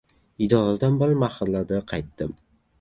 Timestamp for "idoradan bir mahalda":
0.45-1.85